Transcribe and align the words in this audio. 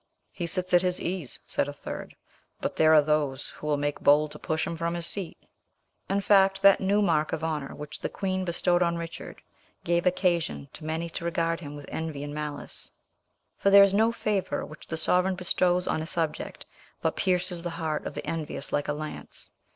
"He 0.31 0.47
sits 0.47 0.73
at 0.73 0.81
his 0.81 0.99
ease," 0.99 1.37
said 1.45 1.67
a 1.67 1.73
third, 1.73 2.15
"but 2.59 2.75
there 2.75 2.91
are 2.91 3.03
those 3.03 3.49
who 3.51 3.67
will 3.67 3.77
make 3.77 3.99
bold 3.99 4.31
to 4.31 4.39
push 4.39 4.65
him 4.65 4.75
from 4.75 4.95
his 4.95 5.05
seat." 5.05 5.37
In 6.09 6.21
fact, 6.21 6.63
that 6.63 6.81
new 6.81 7.03
mark 7.03 7.33
of 7.33 7.43
honour 7.43 7.75
which 7.75 7.99
the 7.99 8.09
queen 8.09 8.43
bestowed 8.43 8.81
on 8.81 8.97
Richard 8.97 9.43
gave 9.83 10.07
occasion 10.07 10.69
to 10.73 10.85
many 10.85 11.07
to 11.11 11.23
regard 11.23 11.59
him 11.59 11.75
with 11.75 11.85
envy 11.89 12.23
and 12.23 12.33
malice; 12.33 12.89
for 13.59 13.69
there 13.69 13.83
is 13.83 13.93
no 13.93 14.11
favour 14.11 14.65
which 14.65 14.87
the 14.87 14.97
sovereign 14.97 15.35
bestows 15.35 15.87
on 15.87 16.01
a 16.01 16.07
subject 16.07 16.65
but 17.03 17.15
pierces 17.15 17.61
the 17.61 17.69
heart 17.69 18.07
of 18.07 18.15
the 18.15 18.25
envious 18.25 18.73
like 18.73 18.87
a 18.87 18.93
lance. 18.93 19.51